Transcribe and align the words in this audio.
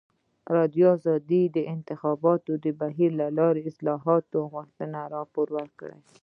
ازادي 0.49 0.81
راډیو 0.85 0.89
د 1.29 1.33
د 1.55 1.57
انتخاباتو 1.73 2.51
بهیر 2.81 3.11
په 3.19 3.25
اړه 3.29 3.45
د 3.61 3.65
اصلاحاتو 3.69 4.37
غوښتنې 4.53 5.01
راپور 5.15 5.47
کړې. 5.79 5.97